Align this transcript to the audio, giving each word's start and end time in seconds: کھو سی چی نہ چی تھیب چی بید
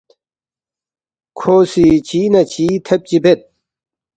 کھو 1.37 1.55
سی 1.71 1.87
چی 2.07 2.21
نہ 2.33 2.41
چی 2.51 2.65
تھیب 2.85 3.01
چی 3.09 3.17
بید 3.23 3.39